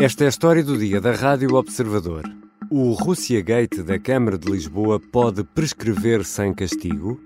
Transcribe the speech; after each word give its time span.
Esta 0.00 0.22
é 0.22 0.26
a 0.26 0.28
história 0.28 0.62
do 0.62 0.78
dia 0.78 1.00
da 1.00 1.10
Rádio 1.10 1.56
Observador. 1.56 2.22
O 2.70 2.92
Rússia 2.92 3.42
Gate 3.42 3.82
da 3.82 3.98
Câmara 3.98 4.38
de 4.38 4.48
Lisboa 4.48 5.00
pode 5.00 5.42
prescrever 5.42 6.24
sem 6.24 6.54
castigo? 6.54 7.20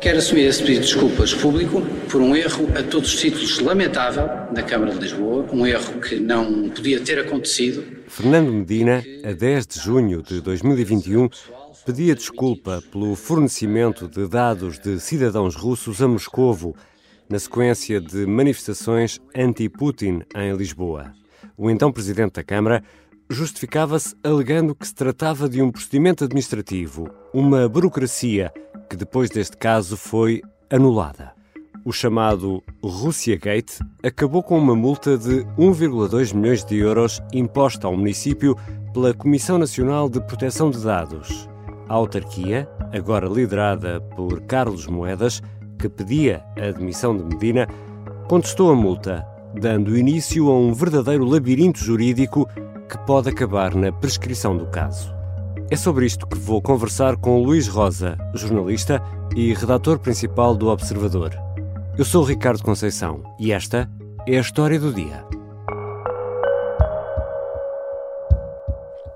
Quero 0.00 0.18
assumir 0.18 0.42
esse 0.42 0.62
pedido 0.62 0.82
de 0.82 0.92
desculpas 0.92 1.34
público 1.34 1.82
por 2.08 2.20
um 2.20 2.36
erro 2.36 2.68
a 2.78 2.82
todos 2.84 3.12
os 3.12 3.20
títulos 3.20 3.58
lamentável 3.58 4.28
da 4.52 4.62
Câmara 4.62 4.92
de 4.92 5.00
Lisboa, 5.00 5.44
um 5.52 5.66
erro 5.66 6.00
que 6.00 6.20
não 6.20 6.70
podia 6.70 7.00
ter 7.00 7.18
acontecido. 7.18 7.82
Fernando 8.06 8.52
Medina, 8.52 9.02
a 9.24 9.32
10 9.32 9.66
de 9.66 9.80
junho 9.80 10.22
de 10.22 10.40
2021, 10.40 11.28
pedia 11.84 12.14
desculpa 12.14 12.80
pelo 12.92 13.16
fornecimento 13.16 14.06
de 14.06 14.28
dados 14.28 14.78
de 14.78 15.00
cidadãos 15.00 15.56
russos 15.56 16.00
a 16.00 16.06
Moscovo 16.06 16.76
na 17.28 17.38
sequência 17.38 18.00
de 18.00 18.26
manifestações 18.26 19.20
anti-Putin 19.34 20.22
em 20.34 20.56
Lisboa. 20.56 21.12
O 21.56 21.70
então 21.70 21.92
presidente 21.92 22.34
da 22.34 22.44
Câmara 22.44 22.82
justificava-se 23.30 24.14
alegando 24.24 24.74
que 24.74 24.86
se 24.86 24.94
tratava 24.94 25.48
de 25.48 25.60
um 25.60 25.70
procedimento 25.70 26.24
administrativo, 26.24 27.08
uma 27.32 27.68
burocracia 27.68 28.52
que 28.88 28.96
depois 28.96 29.28
deste 29.28 29.56
caso 29.56 29.96
foi 29.96 30.40
anulada. 30.70 31.32
O 31.84 31.92
chamado 31.92 32.62
Russia 32.82 33.36
Gate 33.36 33.78
acabou 34.02 34.42
com 34.42 34.58
uma 34.58 34.74
multa 34.74 35.16
de 35.16 35.44
1,2 35.58 36.34
milhões 36.34 36.64
de 36.64 36.76
euros 36.76 37.20
imposta 37.32 37.86
ao 37.86 37.96
município 37.96 38.56
pela 38.92 39.14
Comissão 39.14 39.58
Nacional 39.58 40.08
de 40.08 40.20
Proteção 40.20 40.70
de 40.70 40.82
Dados. 40.82 41.48
A 41.88 41.94
autarquia, 41.94 42.68
agora 42.92 43.28
liderada 43.28 44.00
por 44.16 44.40
Carlos 44.42 44.86
Moedas, 44.86 45.40
que 45.78 45.88
pedia 45.88 46.42
a 46.58 46.66
admissão 46.66 47.16
de 47.16 47.22
Medina, 47.22 47.68
contestou 48.26 48.70
a 48.70 48.74
multa, 48.74 49.24
dando 49.54 49.96
início 49.96 50.48
a 50.50 50.58
um 50.58 50.74
verdadeiro 50.74 51.24
labirinto 51.24 51.78
jurídico 51.78 52.48
que 52.88 52.98
pode 53.06 53.28
acabar 53.28 53.74
na 53.74 53.92
prescrição 53.92 54.56
do 54.56 54.66
caso. 54.66 55.14
É 55.70 55.76
sobre 55.76 56.06
isto 56.06 56.26
que 56.26 56.38
vou 56.38 56.60
conversar 56.60 57.16
com 57.16 57.42
Luís 57.42 57.68
Rosa, 57.68 58.16
jornalista 58.34 59.02
e 59.36 59.52
redator 59.54 59.98
principal 59.98 60.56
do 60.56 60.68
Observador. 60.68 61.32
Eu 61.96 62.04
sou 62.04 62.24
Ricardo 62.24 62.62
Conceição 62.62 63.22
e 63.38 63.52
esta 63.52 63.88
é 64.26 64.36
a 64.36 64.40
história 64.40 64.80
do 64.80 64.92
dia. 64.92 65.24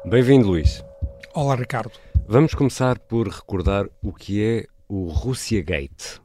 Bem-vindo, 0.04 0.48
Luís. 0.48 0.84
Olá, 1.32 1.54
Ricardo. 1.54 1.92
Vamos 2.28 2.54
começar 2.54 2.98
por 2.98 3.28
recordar 3.28 3.86
o 4.02 4.12
que 4.12 4.42
é 4.42 4.66
o 4.88 5.08
Russia 5.08 5.62
Gate. 5.62 6.21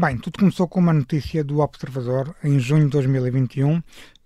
Bem, 0.00 0.16
tudo 0.16 0.38
começou 0.38 0.66
com 0.66 0.80
uma 0.80 0.94
notícia 0.94 1.44
do 1.44 1.58
Observador 1.58 2.34
em 2.42 2.58
junho 2.58 2.84
de 2.84 2.92
2021 2.92 3.82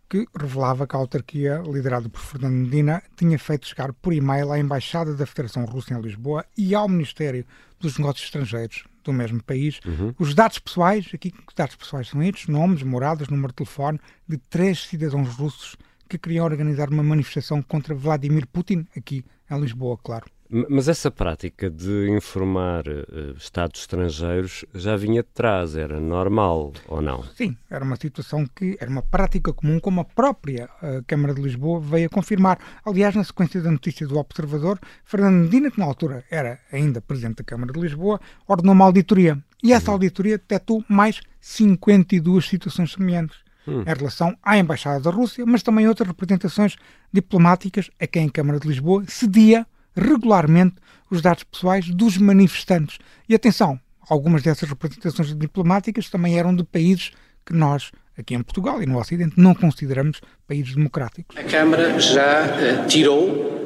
que 0.09 0.25
revelava 0.39 0.87
que 0.87 0.95
a 0.95 0.99
autarquia, 1.01 1.61
liderada 1.67 2.09
por 2.09 2.21
Fernando 2.21 2.55
Medina, 2.55 3.03
tinha 3.17 3.37
feito 3.37 3.67
chegar 3.67 3.93
por 3.93 4.13
e-mail 4.13 4.53
à 4.53 4.59
Embaixada 4.61 5.15
da 5.15 5.27
Federação 5.27 5.65
Russa 5.65 5.93
em 5.93 6.01
Lisboa 6.01 6.47
e 6.57 6.77
ao 6.77 6.89
Ministério 6.89 7.45
dos 7.81 7.99
Negócios 7.99 8.25
Estrangeiros 8.25 8.85
do 9.03 9.13
mesmo 9.13 9.43
país 9.43 9.81
uhum. 9.85 10.15
os 10.17 10.33
dados 10.33 10.61
pessoais, 10.61 11.11
aqui 11.13 11.33
que 11.33 11.57
dados 11.57 11.75
pessoais 11.75 12.07
são 12.07 12.23
estes, 12.23 12.47
nomes, 12.47 12.85
moradas, 12.85 13.27
número 13.27 13.49
de 13.49 13.57
telefone 13.57 13.99
de 14.29 14.39
três 14.39 14.87
cidadãos 14.87 15.35
russos 15.35 15.77
que 16.09 16.17
queriam 16.17 16.45
organizar 16.45 16.89
uma 16.89 17.03
manifestação 17.03 17.61
contra 17.61 17.97
Vladimir 17.97 18.47
Putin, 18.47 18.87
aqui 18.97 19.25
em 19.51 19.61
Lisboa, 19.61 19.99
claro. 19.99 20.27
Mas 20.49 20.89
essa 20.89 21.11
prática 21.11 21.71
de 21.71 22.09
informar 22.11 22.87
uh, 22.87 23.37
Estados 23.37 23.81
estrangeiros 23.81 24.65
já 24.75 24.95
vinha 24.97 25.23
de 25.23 25.29
trás, 25.31 25.75
era 25.75 25.99
normal 25.99 26.73
ou 26.87 27.01
não? 27.01 27.25
Sim, 27.35 27.57
era 27.71 27.85
uma 27.85 27.97
situação 27.97 28.47
que 28.55 28.77
era 28.79 28.91
uma 28.91 29.03
prática 29.03 29.53
comum, 29.53 29.81
como 29.81 30.01
a 30.03 30.05
própria 30.05 30.69
uh, 30.83 31.03
Câmara 31.07 31.35
de 31.35 31.41
Lisboa 31.41 31.81
veio 31.81 32.07
a 32.07 32.11
confirmar. 32.11 32.59
Aliás, 32.85 33.15
na 33.15 33.25
sequência 33.25 33.61
da 33.61 33.71
notícia 33.71 34.07
do 34.07 34.19
Observador, 34.19 34.79
Fernando 35.05 35.45
Medina, 35.45 35.71
que 35.71 35.79
na 35.79 35.87
altura 35.87 36.25
era 36.31 36.61
ainda 36.71 37.01
Presidente 37.01 37.39
da 37.39 37.45
Câmara 37.45 37.73
de 37.73 37.81
Lisboa, 37.81 38.21
ordenou 38.47 38.75
uma 38.75 38.85
auditoria. 38.85 39.39
E 39.63 39.73
essa 39.73 39.89
uhum. 39.89 39.95
auditoria 39.95 40.37
detectou 40.37 40.85
mais 40.89 41.21
52 41.41 42.47
situações 42.47 42.93
semelhantes. 42.93 43.45
Hum. 43.67 43.81
em 43.81 43.95
relação 43.95 44.37
à 44.43 44.59
Embaixada 44.59 45.01
da 45.01 45.11
Rússia, 45.11 45.47
mas 45.47 45.63
também 45.63 45.89
outras 45.89 46.07
representações 46.07 46.77
diplomáticas 47.11 47.91
a 47.99 48.07
quem 48.07 48.27
a 48.27 48.31
Câmara 48.31 48.61
de 48.61 48.69
Lisboa 48.69 49.03
cedia 49.09 49.67
regularmente 49.97 50.77
os 51.11 51.21
dados 51.23 51.45
pessoais 51.45 51.89
dos 51.89 52.17
manifestantes. 52.19 52.99
E 53.29 53.35
atenção, 53.35 53.79
algumas 54.09 54.43
dessas 54.43 54.69
representações 54.69 55.35
diplomáticas 55.35 56.09
também 56.11 56.39
eram 56.39 56.55
de 56.55 56.65
países 56.65 57.13
que 57.45 57.53
nós, 57.53 57.91
aqui 58.19 58.35
em 58.35 58.43
Portugal 58.43 58.83
e 58.83 58.87
no 58.87 58.99
Ocidente, 58.99 59.35
não 59.37 59.55
consideramos 59.55 60.21
países 60.47 60.75
democráticos. 60.75 61.37
A 61.37 61.45
Câmara 61.45 61.99
já 62.01 62.47
uh, 62.47 62.87
tirou 62.87 63.29
uh, 63.29 63.65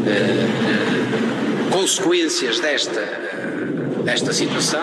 uh, 0.00 1.70
consequências 1.70 2.60
desta, 2.60 3.00
desta 4.04 4.32
situação 4.32 4.82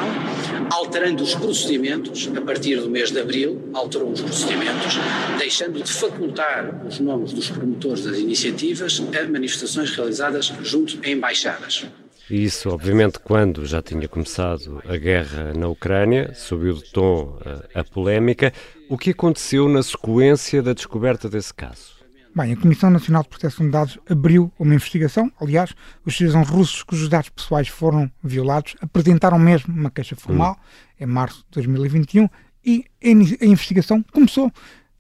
alterando 0.71 1.21
os 1.21 1.35
procedimentos, 1.35 2.29
a 2.35 2.41
partir 2.41 2.77
do 2.77 2.89
mês 2.89 3.11
de 3.11 3.19
abril, 3.19 3.69
alterou 3.73 4.09
os 4.09 4.21
procedimentos, 4.21 4.95
deixando 5.37 5.83
de 5.83 5.91
facultar 5.91 6.85
os 6.87 6.99
nomes 6.99 7.33
dos 7.33 7.49
promotores 7.49 8.05
das 8.05 8.17
iniciativas 8.17 9.03
a 9.13 9.29
manifestações 9.29 9.91
realizadas 9.91 10.53
junto 10.63 10.97
a 11.05 11.09
embaixadas. 11.09 11.85
Isso, 12.29 12.69
obviamente, 12.69 13.19
quando 13.19 13.65
já 13.65 13.81
tinha 13.81 14.07
começado 14.07 14.81
a 14.87 14.95
guerra 14.95 15.51
na 15.53 15.67
Ucrânia, 15.67 16.33
subiu 16.33 16.75
de 16.75 16.89
tom 16.89 17.37
a, 17.73 17.81
a 17.81 17.83
polémica. 17.83 18.53
O 18.87 18.97
que 18.97 19.09
aconteceu 19.09 19.67
na 19.67 19.83
sequência 19.83 20.63
da 20.63 20.71
descoberta 20.71 21.27
desse 21.27 21.53
caso? 21.53 22.00
Bem, 22.33 22.53
a 22.53 22.55
Comissão 22.55 22.89
Nacional 22.89 23.23
de 23.23 23.29
Proteção 23.29 23.65
de 23.65 23.73
Dados 23.73 23.99
abriu 24.09 24.53
uma 24.57 24.73
investigação. 24.73 25.29
Aliás, 25.39 25.75
os 26.05 26.15
cidadãos 26.15 26.47
russos 26.47 26.81
cujos 26.81 27.09
dados 27.09 27.27
pessoais 27.29 27.67
foram 27.67 28.09
violados 28.23 28.75
apresentaram 28.79 29.37
mesmo 29.37 29.73
uma 29.73 29.91
queixa 29.91 30.15
formal 30.15 30.57
em 30.97 31.05
março 31.05 31.39
de 31.39 31.51
2021 31.51 32.29
e 32.63 32.85
a 33.03 33.45
investigação 33.45 34.01
começou. 34.13 34.49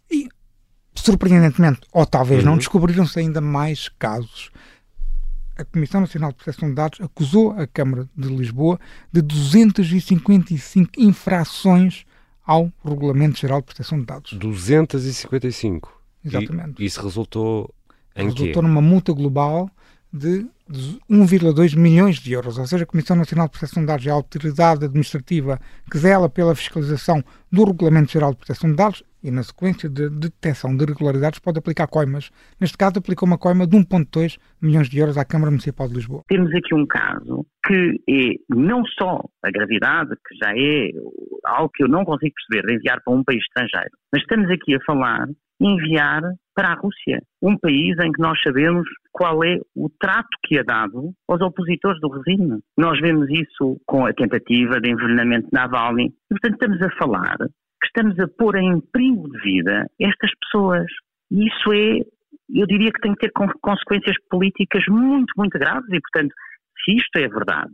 E, 0.09 0.27
surpreendentemente, 0.93 1.79
ou 1.93 2.05
talvez 2.05 2.43
não, 2.43 2.53
uhum. 2.53 2.57
descobriram-se 2.57 3.17
ainda 3.17 3.39
mais 3.39 3.87
casos. 3.87 4.51
A 5.57 5.63
Comissão 5.63 6.01
Nacional 6.01 6.31
de 6.31 6.37
Proteção 6.37 6.67
de 6.67 6.75
Dados 6.75 6.99
acusou 6.99 7.51
a 7.51 7.65
Câmara 7.65 8.09
de 8.13 8.27
Lisboa 8.27 8.77
de 9.09 9.21
255 9.21 10.91
infrações 10.97 12.03
ao 12.45 12.73
Regulamento 12.83 13.39
Geral 13.39 13.61
de 13.61 13.67
Proteção 13.67 13.99
de 13.99 14.05
Dados. 14.05 14.33
255? 14.33 16.00
Exatamente. 16.23 16.81
E 16.81 16.85
isso 16.85 17.01
resultou 17.01 17.73
em 18.15 18.25
resultou 18.25 18.61
quê? 18.61 18.61
numa 18.61 18.81
multa 18.81 19.13
global 19.13 19.69
de 20.13 20.45
1,2 21.09 21.77
milhões 21.77 22.17
de 22.17 22.33
euros, 22.33 22.57
ou 22.57 22.65
seja, 22.65 22.83
a 22.83 22.87
Comissão 22.87 23.15
Nacional 23.15 23.47
de 23.47 23.51
Proteção 23.53 23.81
de 23.81 23.87
Dados 23.87 24.05
é 24.05 24.09
a 24.09 24.13
autoridade 24.13 24.85
administrativa 24.85 25.57
que 25.89 25.97
zela 25.97 26.29
pela 26.29 26.53
fiscalização 26.53 27.23
do 27.51 27.63
Regulamento 27.63 28.11
Geral 28.11 28.31
de 28.31 28.37
Proteção 28.37 28.69
de 28.69 28.75
Dados 28.75 29.03
e, 29.23 29.31
na 29.31 29.43
sequência 29.43 29.87
de 29.89 30.09
detecção 30.09 30.75
de 30.75 30.83
irregularidades, 30.83 31.39
pode 31.39 31.59
aplicar 31.59 31.87
coimas. 31.87 32.29
Neste 32.59 32.77
caso, 32.77 32.99
aplicou 32.99 33.27
uma 33.27 33.37
coima 33.37 33.65
de 33.67 33.77
1,2 33.77 34.37
milhões 34.61 34.89
de 34.89 34.99
euros 34.99 35.17
à 35.17 35.23
Câmara 35.23 35.51
Municipal 35.51 35.87
de 35.87 35.93
Lisboa. 35.93 36.23
Temos 36.27 36.53
aqui 36.53 36.73
um 36.73 36.85
caso 36.85 37.45
que 37.65 38.01
é 38.09 38.33
não 38.49 38.83
só 38.85 39.23
a 39.43 39.51
gravidade, 39.51 40.09
que 40.27 40.35
já 40.43 40.51
é 40.51 40.89
algo 41.45 41.71
que 41.73 41.83
eu 41.83 41.87
não 41.87 42.03
consigo 42.03 42.33
perceber, 42.35 42.67
de 42.67 42.75
enviar 42.75 43.01
para 43.03 43.13
um 43.13 43.23
país 43.23 43.41
estrangeiro, 43.43 43.95
mas 44.11 44.21
estamos 44.23 44.49
aqui 44.49 44.75
a 44.75 44.79
falar 44.85 45.27
enviar 45.61 46.21
para 46.55 46.69
a 46.69 46.75
Rússia, 46.75 47.21
um 47.41 47.57
país 47.57 47.95
em 47.99 48.11
que 48.11 48.21
nós 48.21 48.39
sabemos 48.41 48.87
qual 49.11 49.43
é 49.43 49.57
o 49.75 49.89
trato 49.99 50.29
que 50.43 50.57
é 50.57 50.63
dado 50.63 51.11
aos 51.27 51.41
opositores 51.41 51.99
do 52.01 52.09
regime. 52.09 52.59
Nós 52.77 52.99
vemos 52.99 53.29
isso 53.29 53.79
com 53.85 54.05
a 54.05 54.13
tentativa 54.13 54.81
de 54.81 54.89
envenenamento 54.89 55.47
de 55.47 55.53
Navalny. 55.53 56.07
E, 56.07 56.29
portanto, 56.29 56.53
estamos 56.53 56.81
a 56.81 56.89
falar 56.97 57.37
que 57.37 57.87
estamos 57.87 58.19
a 58.19 58.27
pôr 58.27 58.55
em 58.57 58.81
perigo 58.91 59.29
de 59.29 59.39
vida 59.41 59.85
estas 59.99 60.31
pessoas. 60.39 60.85
E 61.31 61.47
isso 61.47 61.73
é, 61.73 61.99
eu 62.53 62.67
diria 62.67 62.91
que 62.91 63.01
tem 63.01 63.13
que 63.13 63.27
ter 63.27 63.31
consequências 63.61 64.15
políticas 64.29 64.83
muito, 64.87 65.31
muito 65.37 65.57
graves. 65.57 65.89
E, 65.89 65.99
portanto, 66.01 66.33
se 66.83 66.95
isto 66.95 67.17
é 67.17 67.27
verdade, 67.27 67.71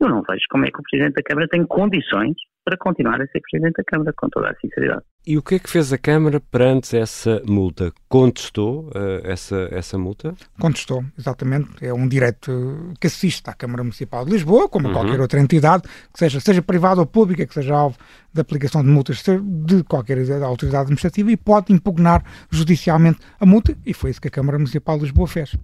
eu 0.00 0.08
não 0.08 0.22
vejo 0.22 0.44
como 0.50 0.64
é 0.64 0.70
que 0.70 0.80
o 0.80 0.82
Presidente 0.82 1.14
da 1.14 1.22
Câmara 1.22 1.48
tem 1.48 1.64
condições 1.66 2.34
para 2.64 2.76
continuar 2.76 3.20
a 3.20 3.26
ser 3.26 3.40
Presidente 3.40 3.76
da 3.76 3.84
Câmara, 3.84 4.12
com 4.16 4.28
toda 4.28 4.50
a 4.50 4.54
sinceridade. 4.60 5.02
E 5.26 5.36
o 5.36 5.42
que 5.42 5.56
é 5.56 5.58
que 5.58 5.68
fez 5.68 5.92
a 5.92 5.98
Câmara 5.98 6.40
perante 6.40 6.96
essa 6.96 7.42
multa? 7.46 7.92
Contestou 8.08 8.88
uh, 8.88 9.20
essa, 9.24 9.68
essa 9.70 9.98
multa? 9.98 10.34
Contestou, 10.58 11.04
exatamente. 11.18 11.84
É 11.84 11.92
um 11.92 12.06
direito 12.06 12.92
que 13.00 13.06
assiste 13.06 13.48
à 13.48 13.54
Câmara 13.54 13.82
Municipal 13.82 14.24
de 14.24 14.32
Lisboa, 14.32 14.68
como 14.68 14.86
a 14.86 14.90
uhum. 14.90 14.96
qualquer 14.96 15.20
outra 15.20 15.40
entidade, 15.40 15.82
que 16.12 16.18
seja, 16.18 16.40
seja 16.40 16.62
privada 16.62 17.00
ou 17.00 17.06
pública, 17.06 17.46
que 17.46 17.54
seja 17.54 17.74
alvo 17.74 17.96
da 18.32 18.42
aplicação 18.42 18.82
de 18.82 18.88
multas 18.88 19.22
de 19.22 19.82
qualquer 19.84 20.18
autoridade 20.42 20.82
administrativa 20.82 21.32
e 21.32 21.36
pode 21.36 21.72
impugnar 21.72 22.24
judicialmente 22.50 23.18
a 23.38 23.46
multa, 23.46 23.76
e 23.84 23.92
foi 23.92 24.10
isso 24.10 24.20
que 24.20 24.28
a 24.28 24.30
Câmara 24.30 24.58
Municipal 24.58 24.96
de 24.96 25.04
Lisboa 25.04 25.26
fez. 25.26 25.56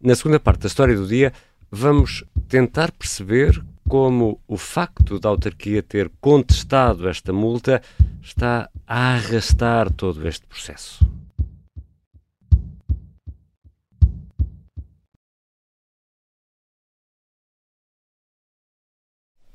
Na 0.00 0.16
segunda 0.16 0.40
parte 0.40 0.62
da 0.62 0.66
história 0.66 0.96
do 0.96 1.06
dia, 1.06 1.32
vamos 1.70 2.24
tentar 2.52 2.92
perceber 2.92 3.64
como 3.88 4.38
o 4.46 4.58
facto 4.58 5.18
da 5.18 5.30
autarquia 5.30 5.82
ter 5.82 6.10
contestado 6.20 7.08
esta 7.08 7.32
multa 7.32 7.80
está 8.20 8.68
a 8.86 9.14
arrastar 9.14 9.90
todo 9.90 10.28
este 10.28 10.46
processo. 10.46 11.02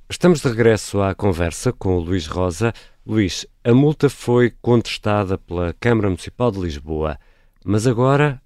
Estamos 0.09 0.41
de 0.41 0.47
regresso 0.47 0.99
à 0.99 1.13
conversa 1.13 1.71
com 1.71 1.97
o 1.97 1.99
Luís 1.99 2.25
Rosa. 2.25 2.73
Luís, 3.05 3.45
a 3.63 3.75
multa 3.75 4.09
foi 4.09 4.49
contestada 4.59 5.37
pela 5.37 5.71
Câmara 5.79 6.07
Municipal 6.07 6.51
de 6.51 6.61
Lisboa, 6.61 7.19
mas 7.63 7.85
agora 7.85 8.41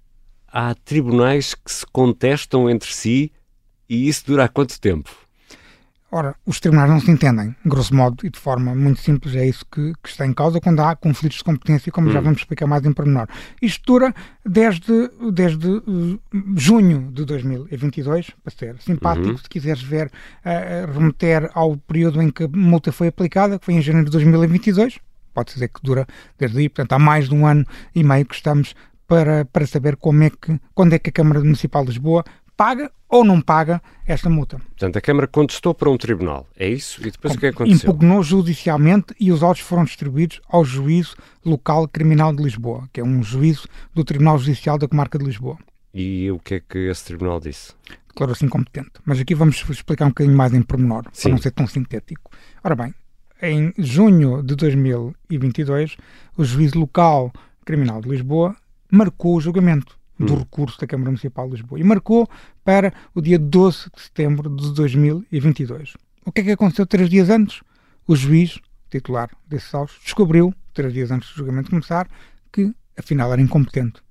há 0.46 0.74
tribunais 0.74 1.54
que 1.54 1.72
se 1.72 1.86
contestam 1.86 2.68
entre 2.68 2.92
si 2.92 3.32
e 3.92 4.08
isso 4.08 4.24
dura 4.26 4.44
há 4.44 4.48
quanto 4.48 4.80
tempo? 4.80 5.10
Ora, 6.10 6.34
os 6.46 6.60
tribunais 6.60 6.90
não 6.90 7.00
se 7.00 7.10
entendem, 7.10 7.54
grosso 7.64 7.94
modo, 7.94 8.24
e 8.24 8.30
de 8.30 8.38
forma 8.38 8.74
muito 8.74 9.00
simples, 9.00 9.34
é 9.34 9.46
isso 9.46 9.64
que, 9.70 9.92
que 10.02 10.08
está 10.08 10.26
em 10.26 10.32
causa 10.32 10.60
quando 10.60 10.80
há 10.80 10.96
conflitos 10.96 11.38
de 11.38 11.44
competência, 11.44 11.92
como 11.92 12.08
hum. 12.08 12.12
já 12.12 12.20
vamos 12.20 12.40
explicar 12.40 12.66
mais 12.66 12.84
em 12.84 12.92
pormenor. 12.92 13.26
Isto 13.60 13.82
dura 13.86 14.14
desde, 14.44 15.10
desde 15.32 15.66
uh, 15.68 16.20
junho 16.56 17.10
de 17.12 17.24
2022, 17.24 18.30
para 18.42 18.54
ser 18.54 18.76
simpático, 18.80 19.28
uhum. 19.28 19.38
se 19.38 19.48
quiseres 19.48 19.82
ver, 19.82 20.06
uh, 20.06 20.92
remeter 20.92 21.50
ao 21.54 21.76
período 21.76 22.20
em 22.20 22.30
que 22.30 22.44
a 22.44 22.48
multa 22.48 22.92
foi 22.92 23.08
aplicada, 23.08 23.58
que 23.58 23.64
foi 23.64 23.74
em 23.74 23.82
janeiro 23.82 24.06
de 24.06 24.12
2022, 24.12 24.98
pode 25.32 25.52
dizer 25.52 25.68
que 25.68 25.80
dura 25.82 26.06
desde 26.38 26.58
aí, 26.58 26.68
portanto 26.68 26.92
há 26.92 26.98
mais 26.98 27.28
de 27.28 27.34
um 27.34 27.46
ano 27.46 27.66
e 27.94 28.04
meio 28.04 28.26
que 28.26 28.34
estamos 28.34 28.74
para, 29.06 29.44
para 29.44 29.66
saber 29.66 29.96
como 29.96 30.22
é 30.22 30.30
que, 30.30 30.58
quando 30.74 30.94
é 30.94 30.98
que 30.98 31.10
a 31.10 31.12
Câmara 31.12 31.40
Municipal 31.40 31.84
de 31.84 31.90
Lisboa 31.90 32.24
paga 32.56 32.90
ou 33.08 33.24
não 33.24 33.40
paga 33.40 33.82
esta 34.06 34.30
multa. 34.30 34.58
Portanto, 34.58 34.96
a 34.96 35.00
Câmara 35.00 35.26
contestou 35.26 35.74
para 35.74 35.90
um 35.90 35.96
tribunal, 35.96 36.46
é 36.56 36.68
isso? 36.68 37.00
E 37.06 37.10
depois 37.10 37.32
Com, 37.32 37.36
o 37.36 37.40
que 37.40 37.46
é 37.46 37.48
aconteceu? 37.50 37.90
Impugnou 37.90 38.22
judicialmente 38.22 39.14
e 39.20 39.30
os 39.30 39.42
autos 39.42 39.62
foram 39.62 39.84
distribuídos 39.84 40.40
ao 40.48 40.64
Juízo 40.64 41.16
Local 41.44 41.88
Criminal 41.88 42.34
de 42.34 42.42
Lisboa, 42.42 42.88
que 42.92 43.00
é 43.00 43.04
um 43.04 43.22
juízo 43.22 43.68
do 43.94 44.04
Tribunal 44.04 44.38
Judicial 44.38 44.78
da 44.78 44.88
Comarca 44.88 45.18
de 45.18 45.24
Lisboa. 45.24 45.58
E 45.94 46.30
o 46.30 46.38
que 46.38 46.54
é 46.54 46.60
que 46.60 46.78
esse 46.88 47.04
tribunal 47.04 47.38
disse? 47.38 47.74
Declarou-se 48.08 48.44
incompetente. 48.44 48.92
Mas 49.04 49.20
aqui 49.20 49.34
vamos 49.34 49.62
explicar 49.68 50.06
um 50.06 50.08
bocadinho 50.08 50.36
mais 50.36 50.54
em 50.54 50.62
pormenor, 50.62 51.04
Sim. 51.12 51.22
para 51.22 51.30
não 51.32 51.38
ser 51.38 51.50
tão 51.50 51.66
sintético. 51.66 52.30
Ora 52.64 52.74
bem, 52.74 52.94
em 53.42 53.74
junho 53.76 54.42
de 54.42 54.54
2022, 54.54 55.96
o 56.36 56.44
Juízo 56.44 56.78
Local 56.78 57.32
Criminal 57.64 58.00
de 58.00 58.08
Lisboa 58.08 58.56
marcou 58.90 59.36
o 59.36 59.40
julgamento 59.40 59.98
do 60.24 60.34
hum. 60.34 60.38
recurso 60.38 60.80
da 60.80 60.86
Câmara 60.86 61.10
Municipal 61.10 61.46
de 61.48 61.56
Lisboa 61.56 61.80
e 61.80 61.84
marcou 61.84 62.28
para 62.64 62.92
o 63.14 63.20
dia 63.20 63.38
12 63.38 63.90
de 63.94 64.02
setembro 64.02 64.48
de 64.54 64.72
2022. 64.74 65.94
O 66.24 66.32
que 66.32 66.40
é 66.40 66.44
que 66.44 66.50
aconteceu 66.52 66.86
três 66.86 67.08
dias 67.08 67.28
antes? 67.28 67.60
O 68.06 68.14
juiz 68.14 68.58
titular 68.90 69.30
desses 69.46 69.74
autos 69.74 69.98
descobriu, 70.02 70.54
três 70.72 70.92
dias 70.92 71.10
antes 71.10 71.30
do 71.30 71.36
julgamento 71.36 71.70
começar, 71.70 72.08
que 72.52 72.72
afinal 72.96 73.32
era 73.32 73.40
incompetente. 73.40 74.02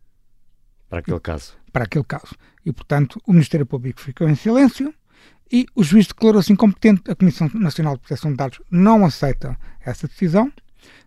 Para 0.90 1.00
aquele 1.00 1.20
caso. 1.20 1.54
Para 1.72 1.84
aquele 1.86 2.04
caso. 2.04 2.36
E, 2.66 2.72
portanto, 2.74 3.22
o 3.26 3.32
Ministério 3.32 3.66
Público 3.66 4.02
ficou 4.02 4.28
em 4.28 4.36
silêncio 4.36 4.94
e 5.52 5.66
o 5.76 5.84
juiz 5.84 6.08
declarou-se 6.08 6.52
incompetente. 6.52 7.10
A 7.10 7.16
Comissão 7.16 7.50
Nacional 7.54 7.96
de 7.96 8.02
Proteção 8.02 8.32
de 8.32 8.38
Dados 8.38 8.62
não 8.70 9.06
aceita 9.06 9.58
essa 9.86 10.08
decisão 10.08 10.52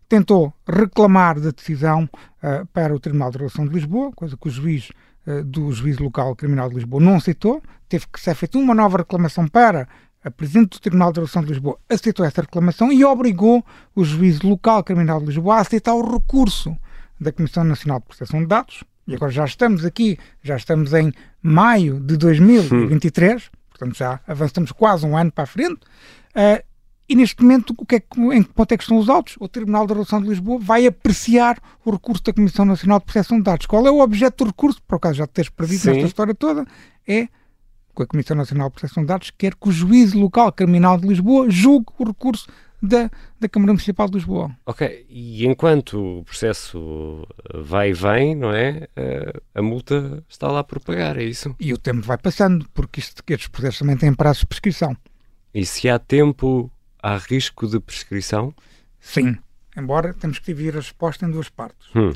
tentou 0.09 0.53
reclamar 0.67 1.41
da 1.41 1.51
decisão 1.51 2.05
uh, 2.05 2.67
para 2.73 2.95
o 2.95 3.01
Tribunal 3.01 3.31
de 3.31 3.39
Relação 3.39 3.67
de 3.67 3.75
Lisboa, 3.75 4.12
coisa 4.12 4.37
que 4.37 4.49
o 4.49 4.51
juiz 4.51 4.91
uh, 5.27 5.43
do 5.45 5.73
Juízo 5.73 6.03
Local 6.03 6.35
Criminal 6.37 6.69
de 6.69 6.77
Lisboa 6.77 7.03
não 7.03 7.17
aceitou. 7.17 7.62
Teve 7.89 8.06
que 8.12 8.21
ser 8.21 8.35
feita 8.35 8.59
uma 8.59 8.75
nova 8.75 8.99
reclamação 8.99 9.47
para 9.49 9.89
a 10.25 10.31
Presidente 10.31 10.71
do 10.71 10.81
Tribunal 10.81 11.12
de 11.12 11.21
Relação 11.21 11.43
de 11.43 11.49
Lisboa 11.51 11.79
aceitou 11.89 12.25
essa 12.25 12.41
reclamação 12.41 12.91
e 12.91 13.05
obrigou 13.05 13.65
o 13.95 14.05
Juízo 14.05 14.49
Local 14.49 14.83
Criminal 14.83 15.21
de 15.21 15.27
Lisboa 15.27 15.56
a 15.56 15.61
aceitar 15.61 15.93
o 15.93 16.12
recurso 16.12 16.75
da 17.21 17.31
Comissão 17.31 17.62
Nacional 17.62 18.01
de 18.01 18.06
Proteção 18.06 18.41
de 18.41 18.47
Dados. 18.47 18.85
E 19.06 19.15
agora 19.15 19.31
já 19.31 19.45
estamos 19.45 19.85
aqui, 19.85 20.19
já 20.43 20.56
estamos 20.56 20.95
em 20.95 21.12
maio 21.43 22.01
de 22.01 22.17
2023, 22.17 23.45
hum. 23.45 23.56
portanto 23.69 23.99
já 23.99 24.19
avançamos 24.27 24.73
quase 24.73 25.05
um 25.05 25.15
ano 25.15 25.31
para 25.31 25.45
a 25.45 25.47
frente. 25.47 25.81
Uh, 26.35 26.65
e 27.09 27.15
neste 27.15 27.43
momento, 27.43 27.75
o 27.77 27.85
que 27.85 27.97
é 27.97 28.03
em 28.33 28.43
que 28.43 28.53
ponto 28.55 28.73
é 28.73 28.77
que 28.77 28.83
estão 28.83 28.97
os 28.97 29.09
autos? 29.09 29.37
O 29.39 29.47
Tribunal 29.47 29.87
da 29.87 29.95
Relação 29.95 30.23
de 30.23 30.29
Lisboa 30.29 30.59
vai 30.59 30.87
apreciar 30.87 31.59
o 31.85 31.91
recurso 31.91 32.23
da 32.25 32.33
Comissão 32.33 32.65
Nacional 32.65 32.99
de 32.99 33.05
Proteção 33.05 33.37
de 33.37 33.45
Dados. 33.45 33.67
Qual 33.67 33.87
é 33.87 33.91
o 33.91 34.01
objeto 34.01 34.45
do 34.45 34.49
recurso? 34.49 34.83
Por 34.83 34.97
acaso 34.97 35.17
já 35.17 35.27
te 35.27 35.33
teres 35.33 35.51
perdido 35.51 35.81
Sim. 35.81 35.91
nesta 35.91 36.06
história 36.06 36.35
toda? 36.35 36.65
É 37.06 37.29
que 37.95 38.03
a 38.03 38.06
Comissão 38.06 38.37
Nacional 38.37 38.69
de 38.69 38.75
Proteção 38.75 39.03
de 39.03 39.09
Dados 39.09 39.31
quer 39.31 39.55
que 39.55 39.69
o 39.69 39.73
juízo 39.73 40.19
local 40.19 40.51
criminal 40.51 40.99
de 40.99 41.06
Lisboa 41.06 41.49
julgue 41.51 41.87
o 41.99 42.05
recurso 42.05 42.47
da, 42.83 43.11
da 43.39 43.49
Câmara 43.49 43.73
Municipal 43.73 44.09
de 44.09 44.15
Lisboa. 44.15 44.51
Ok, 44.67 45.06
e 45.09 45.47
enquanto 45.47 46.21
o 46.21 46.25
processo 46.25 47.27
vai 47.55 47.91
e 47.91 47.93
vem, 47.93 48.35
não 48.35 48.53
é? 48.53 48.89
Eh, 48.97 49.41
a 49.55 49.62
multa 49.62 50.23
está 50.29 50.51
lá 50.51 50.62
por 50.62 50.81
pagar, 50.81 51.17
é 51.17 51.25
isso? 51.25 51.55
E 51.59 51.73
o 51.73 51.79
tempo 51.79 52.03
vai 52.03 52.19
passando, 52.19 52.67
porque 52.75 53.01
isto, 53.01 53.23
estes 53.27 53.49
processos 53.49 53.79
também 53.79 53.97
têm 53.97 54.12
prazos 54.12 54.41
de 54.41 54.47
prescrição. 54.47 54.97
E 55.55 55.65
se 55.65 55.89
há 55.89 55.99
tempo 55.99 56.71
há 57.05 57.19
risco 57.19 57.69
de 57.69 57.79
prescrição? 57.79 58.55
Sim, 58.99 59.37
embora 59.77 60.15
temos 60.15 60.39
que 60.39 60.47
dividir 60.47 60.75
a 60.75 60.81
resposta 60.81 61.27
em 61.27 61.31
duas 61.31 61.51
partes. 61.51 61.89
Hum. 61.95 62.12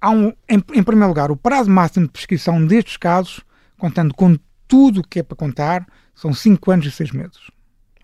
Há 0.00 0.10
um, 0.10 0.28
em, 0.48 0.62
em, 0.72 0.82
primeiro 0.82 1.08
lugar, 1.08 1.32
o 1.32 1.36
prazo 1.36 1.68
máximo 1.68 2.06
de 2.06 2.12
prescrição 2.12 2.64
destes 2.64 2.96
casos, 2.96 3.40
contando 3.76 4.14
com 4.14 4.38
tudo 4.68 5.00
o 5.00 5.02
que 5.06 5.18
é 5.18 5.22
para 5.24 5.36
contar, 5.36 5.86
são 6.14 6.32
5 6.32 6.70
anos 6.70 6.86
e 6.86 6.92
6 6.92 7.10
meses. 7.10 7.50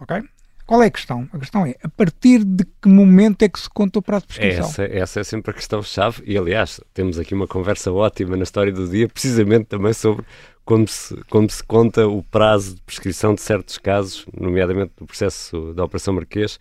Ok? 0.01 0.23
Qual 0.67 0.83
é 0.83 0.87
a 0.87 0.91
questão? 0.91 1.29
A 1.33 1.39
questão 1.39 1.65
é 1.65 1.75
a 1.83 1.89
partir 1.89 2.45
de 2.45 2.65
que 2.65 2.89
momento 2.89 3.43
é 3.43 3.49
que 3.49 3.59
se 3.59 3.71
conta 3.71 4.01
o 4.01 4.03
prazo 4.03 4.27
de 4.27 4.35
prescrição? 4.35 4.67
Essa, 4.67 4.85
essa 4.85 5.21
é 5.21 5.25
sempre 5.25 5.51
a 5.53 5.55
questão-chave 5.55 6.23
e, 6.27 6.37
aliás, 6.37 6.81
temos 6.93 7.19
aqui 7.19 7.35
uma 7.35 7.47
conversa 7.47 7.91
ótima 7.91 8.37
na 8.37 8.43
história 8.43 8.73
do 8.73 8.87
dia, 8.87 9.09
precisamente 9.09 9.65
também 9.65 9.93
sobre 9.93 10.27
como 10.69 10.87
se, 10.87 11.17
como 11.31 11.49
se 11.49 11.65
conta 11.65 12.06
o 12.06 12.23
prazo 12.23 12.75
de 12.75 12.82
prescrição 12.82 13.35
de 13.35 13.41
certos 13.41 13.79
casos, 13.79 14.26
nomeadamente 14.38 14.93
no 15.00 15.06
processo 15.06 15.73
da 15.73 15.82
Operação 15.82 16.12
Marquês. 16.12 16.61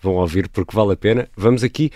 Vão 0.00 0.14
ouvir 0.14 0.48
porque 0.48 0.74
vale 0.74 0.94
a 0.94 0.96
pena. 0.96 1.28
Vamos 1.36 1.62
aqui 1.62 1.90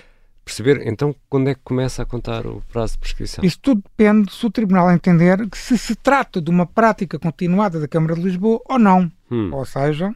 perceber 0.45 0.87
então 0.87 1.15
quando 1.27 1.49
é 1.49 1.55
que 1.55 1.63
começa 1.65 2.03
a 2.03 2.05
contar 2.05 2.47
o 2.47 2.63
prazo 2.71 2.93
de 2.93 2.99
prescrição. 2.99 3.43
Isso 3.43 3.59
tudo 3.63 3.83
depende 3.83 4.31
se 4.31 4.45
o 4.45 4.51
Tribunal 4.51 4.91
entender 4.93 5.49
que 5.49 5.57
se 5.57 5.79
se 5.79 5.95
trata 5.95 6.39
de 6.39 6.51
uma 6.51 6.67
prática 6.67 7.19
continuada 7.19 7.81
da 7.81 7.89
Câmara 7.89 8.15
de 8.15 8.21
Lisboa 8.21 8.61
ou 8.69 8.79
não. 8.79 9.11
Hum. 9.31 9.49
Ou 9.51 9.65
seja, 9.65 10.15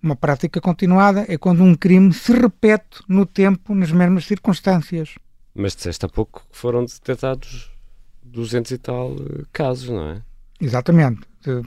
uma 0.00 0.14
prática 0.14 0.60
continuada 0.60 1.24
é 1.26 1.36
quando 1.36 1.60
um 1.60 1.74
crime 1.74 2.12
se 2.12 2.32
repete 2.32 3.02
no 3.08 3.26
tempo, 3.26 3.74
nas 3.74 3.90
mesmas 3.90 4.26
circunstâncias. 4.26 5.16
Mas 5.56 5.74
disseste 5.74 6.06
há 6.06 6.08
pouco 6.08 6.46
que 6.48 6.56
foram 6.56 6.84
detectados 6.84 7.68
200 8.22 8.70
e 8.70 8.78
tal 8.78 9.16
eh, 9.16 9.42
casos, 9.52 9.88
não 9.88 10.10
é? 10.10 10.27
Exatamente. 10.60 11.20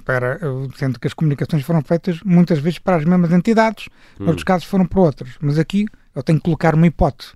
Para, 0.05 0.39
sendo 0.75 0.99
que 0.99 1.07
as 1.07 1.13
comunicações 1.13 1.63
foram 1.63 1.81
feitas 1.81 2.21
muitas 2.23 2.59
vezes 2.59 2.77
para 2.77 2.97
as 2.97 3.05
mesmas 3.05 3.31
entidades, 3.31 3.87
hum. 4.19 4.27
outros 4.27 4.43
casos 4.43 4.67
foram 4.67 4.85
para 4.85 4.99
outras. 4.99 5.31
Mas 5.39 5.57
aqui 5.57 5.85
eu 6.13 6.21
tenho 6.21 6.37
que 6.39 6.43
colocar 6.43 6.75
uma 6.75 6.85
hipótese, 6.85 7.31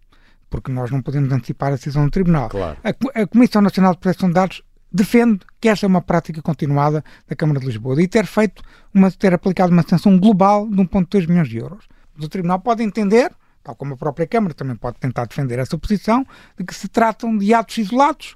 porque 0.50 0.71
nós 0.71 0.91
não 0.91 1.01
podemos 1.01 1.31
antecipar 1.31 1.69
a 1.69 1.75
decisão 1.75 2.05
do 2.05 2.12
Tribunal. 2.12 2.50
Claro. 2.50 2.77
A, 2.83 3.21
a 3.21 3.27
Comissão 3.27 3.62
Nacional 3.62 3.93
de 3.93 4.00
Proteção 4.00 4.29
de 4.29 4.35
Dados 4.35 4.62
defende 4.91 5.39
que 5.59 5.67
esta 5.67 5.85
é 5.85 5.88
uma 5.88 6.01
prática 6.01 6.41
continuada 6.41 7.03
da 7.27 7.35
Câmara 7.35 7.59
de 7.59 7.65
Lisboa 7.65 8.01
e 8.01 8.07
ter 8.07 8.25
feito 8.25 8.63
uma, 8.93 9.12
ter 9.12 9.33
aplicado 9.33 9.71
uma 9.71 9.83
sanção 9.83 10.17
global 10.19 10.67
de 10.69 10.75
1,2 10.75 11.27
milhões 11.27 11.50
de 11.50 11.57
euros. 11.57 11.85
Mas 12.15 12.25
o 12.25 12.29
Tribunal 12.29 12.59
pode 12.59 12.83
entender, 12.83 13.31
tal 13.63 13.75
como 13.75 13.95
a 13.95 13.97
própria 13.97 14.27
Câmara 14.27 14.53
também 14.53 14.75
pode 14.75 14.97
tentar 14.97 15.25
defender 15.25 15.59
essa 15.59 15.77
posição, 15.77 16.25
de 16.57 16.63
que 16.63 16.74
se 16.74 16.88
tratam 16.88 17.38
de 17.38 17.53
atos 17.53 17.77
isolados. 17.77 18.35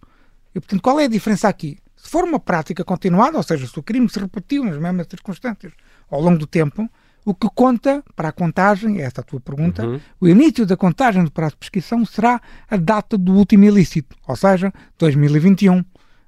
E, 0.53 0.59
portanto, 0.59 0.81
qual 0.81 0.99
é 0.99 1.05
a 1.05 1.07
diferença 1.07 1.47
aqui? 1.47 1.77
Se 2.01 2.09
for 2.09 2.23
uma 2.23 2.39
prática 2.39 2.83
continuada, 2.83 3.37
ou 3.37 3.43
seja, 3.43 3.67
se 3.67 3.77
o 3.77 3.83
crime 3.83 4.09
se 4.09 4.19
repetiu 4.19 4.63
nas 4.63 4.77
mesmas 4.77 5.07
circunstâncias 5.09 5.73
ao 6.09 6.21
longo 6.21 6.39
do 6.39 6.47
tempo, 6.47 6.89
o 7.25 7.35
que 7.35 7.47
conta 7.53 8.03
para 8.15 8.29
a 8.29 8.31
contagem, 8.31 9.01
esta 9.01 9.21
é 9.21 9.21
a 9.21 9.25
tua 9.25 9.39
pergunta, 9.39 9.85
uhum. 9.85 9.99
o 10.19 10.27
início 10.27 10.65
da 10.65 10.77
contagem 10.77 11.23
do 11.23 11.31
prazo 11.31 11.51
de 11.51 11.57
prescrição 11.57 12.05
será 12.05 12.41
a 12.69 12.77
data 12.77 13.17
do 13.17 13.33
último 13.33 13.65
ilícito, 13.65 14.15
ou 14.27 14.35
seja, 14.35 14.73
2021. 14.97 15.83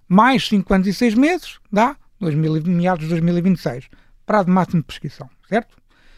Mais 0.08 0.48
5 0.48 0.74
anos 0.74 0.88
e 0.88 0.94
6 0.94 1.16
meses 1.16 1.60
dá 1.72 1.96
2000, 2.20 2.64
meados 2.66 3.06
de 3.06 3.10
2026. 3.10 3.88
Prazo 4.26 4.50
máximo 4.50 4.82
de 4.82 4.86
prescrição, 4.88 5.30
certo? 5.48 5.76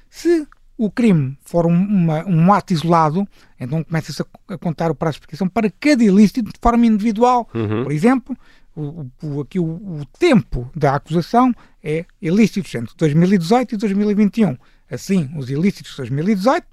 Se 0.10 0.48
o 0.78 0.90
crime 0.90 1.38
for 1.46 1.66
um, 1.66 1.74
uma, 1.74 2.26
um 2.26 2.52
ato 2.52 2.74
isolado, 2.74 3.28
então 3.60 3.84
começa-se 3.84 4.22
a, 4.22 4.26
a, 4.56 4.58
contar 4.58 4.90
o 4.92 4.96
prazo 4.96 5.16
de 5.16 5.20
prescrição 5.22 5.48
para 5.48 5.70
cada 5.80 6.04
ilícito 6.04 6.42
de 6.42 6.60
forma 6.62 6.86
individual. 6.86 7.48
Uhum. 7.54 7.84
Por 7.84 7.92
exemplo, 7.92 8.36
o, 8.76 9.06
o, 9.22 9.42
aqui 9.42 9.60
o, 9.60 9.64
o, 9.64 10.06
tempo 10.18 10.70
da 10.76 10.96
acusação 10.96 11.54
é 11.84 12.06
ilícitos 12.22 12.74
entre 12.76 12.96
2018 12.98 13.76
e 13.76 13.78
2021. 13.78 14.58
Assim, 14.90 15.30
os 15.38 15.50
ilícitos 15.50 15.92
de 15.92 15.98
2018 15.98 16.66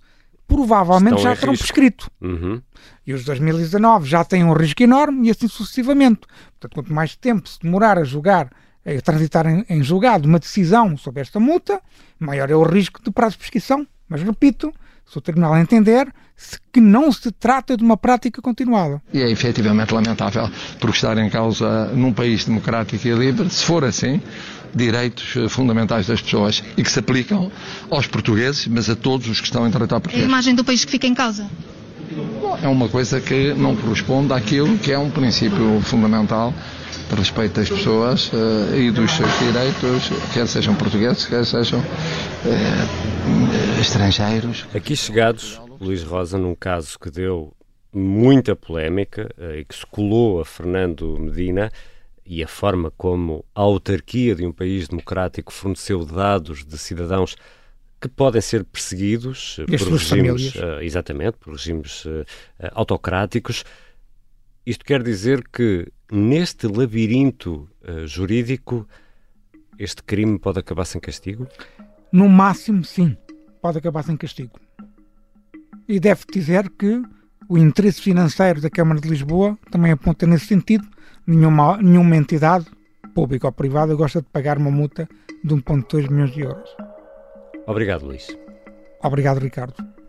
provavelmente 0.47 1.17
Estão 1.17 1.35
já 1.35 1.41
terão 1.41 1.55
prescrito. 1.55 2.11
Uhum. 2.21 2.61
E 3.07 3.13
os 3.13 3.21
de 3.21 3.27
2019 3.27 4.09
já 4.09 4.25
têm 4.25 4.45
um 4.45 4.53
risco 4.53 4.83
enorme 4.83 5.29
e 5.29 5.31
assim 5.31 5.47
sucessivamente. 5.47 6.21
Portanto, 6.59 6.75
quanto 6.75 6.93
mais 6.93 7.15
tempo 7.15 7.49
se 7.49 7.61
demorar 7.61 7.99
a 7.99 8.05
julgar 8.05 8.51
é 8.85 9.01
transitar 9.01 9.47
em, 9.47 9.65
em 9.69 9.83
julgado 9.83 10.27
uma 10.27 10.39
decisão 10.39 10.97
sobre 10.97 11.21
esta 11.21 11.39
multa, 11.39 11.81
maior 12.19 12.51
é 12.51 12.55
o 12.55 12.63
risco 12.63 13.03
de 13.03 13.11
prazo 13.11 13.33
de 13.33 13.39
prescrição. 13.39 13.87
Mas 14.09 14.23
repito, 14.23 14.73
se 15.11 15.19
o 15.19 15.21
Tribunal 15.21 15.57
entender 15.59 16.07
que 16.73 16.81
não 16.81 17.11
se 17.11 17.33
trata 17.33 17.77
de 17.77 17.83
uma 17.83 17.97
prática 17.97 18.41
continuada. 18.41 19.03
E 19.13 19.21
é 19.21 19.29
efetivamente 19.29 19.93
lamentável, 19.93 20.49
porque 20.79 20.97
estar 20.97 21.19
em 21.19 21.29
causa 21.29 21.87
num 21.87 22.13
país 22.13 22.45
democrático 22.45 23.07
e 23.07 23.13
livre, 23.13 23.51
se 23.51 23.65
for 23.65 23.85
assim, 23.85 24.23
direitos 24.73 25.37
eh, 25.37 25.49
fundamentais 25.49 26.07
das 26.07 26.23
pessoas 26.23 26.63
e 26.77 26.83
que 26.83 26.91
se 26.91 27.01
aplicam 27.01 27.51
aos 27.91 28.07
portugueses, 28.07 28.69
mas 28.69 28.89
a 28.89 28.95
todos 28.95 29.27
os 29.29 29.41
que 29.41 29.47
estão 29.47 29.67
em 29.67 29.71
território 29.71 30.03
português. 30.03 30.23
É 30.23 30.27
a 30.27 30.29
imagem 30.29 30.55
do 30.55 30.65
país 30.65 30.85
que 30.85 30.93
fica 30.93 31.09
em 31.09 31.15
causa? 31.15 31.51
É 32.63 32.69
uma 32.69 32.89
coisa 32.89 33.21
que 33.21 33.53
não 33.55 33.75
corresponde 33.75 34.33
àquilo 34.33 34.79
que 34.79 34.93
é 34.93 34.99
um 34.99 35.11
princípio 35.11 35.81
fundamental 35.83 36.55
respeito 37.17 37.55
das 37.55 37.69
pessoas 37.69 38.31
uh, 38.33 38.77
e 38.77 38.91
dos 38.91 39.11
seus 39.11 39.39
direitos, 39.39 40.11
quer 40.33 40.47
sejam 40.47 40.75
portugueses, 40.75 41.27
quer 41.27 41.45
sejam 41.45 41.81
uh, 41.81 43.81
estrangeiros. 43.81 44.67
Aqui 44.75 44.97
chegados, 44.97 45.61
Luís 45.81 46.03
Rosa, 46.03 46.39
num 46.39 46.55
caso 46.55 46.99
que 46.99 47.11
deu 47.11 47.55
muita 47.93 48.55
polémica 48.55 49.29
uh, 49.39 49.57
e 49.57 49.65
que 49.65 49.75
se 49.75 49.87
colou 49.87 50.41
a 50.41 50.45
Fernando 50.45 51.19
Medina 51.19 51.71
e 52.25 52.45
a 52.45 52.49
forma 52.49 52.93
como 52.97 53.45
a 53.55 53.61
autarquia 53.61 54.35
de 54.35 54.47
um 54.47 54.53
país 54.53 54.89
democrático 54.89 55.53
forneceu 55.53 56.05
dados 56.05 56.65
de 56.65 56.79
cidadãos 56.79 57.37
que 58.01 58.09
podem 58.09 58.41
ser 58.41 58.65
perseguidos 58.65 59.59
e 59.69 59.77
por 59.77 59.93
regimes, 59.93 60.55
uh, 60.55 60.81
exatamente, 60.81 61.37
por 61.39 61.53
regimes 61.53 62.05
uh, 62.07 62.25
autocráticos. 62.73 63.65
Isto 64.65 64.85
quer 64.85 65.03
dizer 65.03 65.43
que 65.53 65.89
neste 66.13 66.67
labirinto 66.67 67.69
uh, 67.87 68.07
jurídico 68.07 68.87
este 69.79 70.03
crime 70.03 70.39
pode 70.39 70.59
acabar 70.59 70.85
sem 70.85 71.01
castigo? 71.01 71.47
No 72.13 72.29
máximo, 72.29 72.85
sim, 72.85 73.17
pode 73.63 73.79
acabar 73.79 74.03
sem 74.03 74.17
castigo. 74.17 74.59
E 75.89 75.99
deve 75.99 76.23
dizer 76.31 76.69
que 76.71 77.03
o 77.49 77.57
interesse 77.57 78.01
financeiro 78.01 78.61
da 78.61 78.69
Câmara 78.69 79.01
de 79.01 79.09
Lisboa 79.09 79.59
também 79.71 79.91
aponta 79.91 80.27
nesse 80.27 80.47
sentido. 80.47 80.87
Nenhuma, 81.27 81.79
nenhuma 81.79 82.17
entidade, 82.17 82.67
pública 83.15 83.47
ou 83.47 83.53
privada, 83.53 83.95
gosta 83.95 84.21
de 84.21 84.29
pagar 84.29 84.59
uma 84.59 84.71
multa 84.71 85.09
de 85.43 85.55
1,2 85.55 86.11
milhões 86.11 86.33
de 86.33 86.43
euros. 86.43 86.69
Obrigado, 87.67 88.05
Luís. 88.05 88.27
Obrigado, 89.03 89.39
Ricardo. 89.39 90.00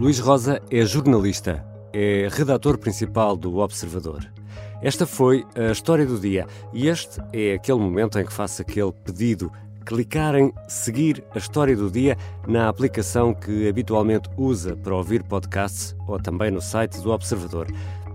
Luís 0.00 0.18
Rosa 0.18 0.62
é 0.70 0.82
jornalista, 0.86 1.62
é 1.92 2.26
redator 2.30 2.78
principal 2.78 3.36
do 3.36 3.58
Observador. 3.58 4.32
Esta 4.80 5.06
foi 5.06 5.44
a 5.54 5.72
história 5.72 6.06
do 6.06 6.18
dia 6.18 6.46
e 6.72 6.88
este 6.88 7.20
é 7.34 7.52
aquele 7.52 7.80
momento 7.80 8.18
em 8.18 8.24
que 8.24 8.32
faço 8.32 8.62
aquele 8.62 8.92
pedido: 8.92 9.52
clicar 9.84 10.34
em 10.36 10.54
seguir 10.66 11.22
a 11.34 11.36
história 11.36 11.76
do 11.76 11.90
dia 11.90 12.16
na 12.48 12.70
aplicação 12.70 13.34
que 13.34 13.68
habitualmente 13.68 14.30
usa 14.38 14.74
para 14.74 14.96
ouvir 14.96 15.22
podcasts 15.22 15.94
ou 16.08 16.18
também 16.18 16.50
no 16.50 16.62
site 16.62 16.98
do 17.02 17.10
Observador. 17.10 17.66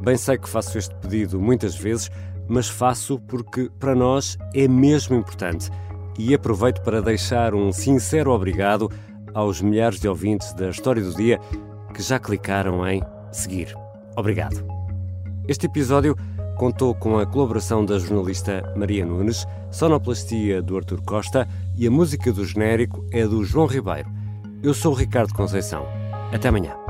Bem 0.02 0.18
sei 0.18 0.40
que 0.40 0.50
faço 0.50 0.80
este 0.80 0.96
pedido 0.96 1.40
muitas 1.40 1.76
vezes, 1.76 2.10
mas 2.48 2.68
faço 2.68 3.20
porque 3.28 3.70
para 3.80 3.94
nós 3.94 4.40
é 4.56 4.68
mesmo 4.68 5.16
importante. 5.16 5.70
E 6.18 6.34
aproveito 6.34 6.82
para 6.82 7.00
deixar 7.00 7.54
um 7.54 7.72
sincero 7.72 8.32
obrigado 8.32 8.90
aos 9.36 9.62
milhares 9.62 10.00
de 10.00 10.08
ouvintes 10.08 10.52
da 10.54 10.70
História 10.70 11.04
do 11.04 11.14
Dia 11.14 11.40
que 11.96 12.04
já 12.04 12.20
clicaram 12.20 12.86
em 12.88 13.02
seguir. 13.32 13.74
Obrigado. 14.18 14.66
Este 15.48 15.66
episódio 15.68 16.16
contou 16.58 16.94
com 16.94 17.18
a 17.18 17.26
colaboração 17.26 17.86
da 17.86 17.98
jornalista 17.98 18.74
Maria 18.76 19.06
Nunes, 19.06 19.46
sonoplastia 19.72 20.62
do 20.62 20.76
Artur 20.76 21.02
Costa 21.02 21.48
e 21.76 21.88
a 21.88 21.92
música 21.92 22.32
do 22.34 22.46
genérico 22.46 23.06
é 23.12 23.26
do 23.26 23.44
João 23.46 23.66
Ribeiro. 23.66 24.10
Eu 24.62 24.74
sou 24.74 24.92
o 24.92 24.96
Ricardo 24.96 25.34
Conceição. 25.34 25.86
Até 26.34 26.50
amanhã. 26.50 26.85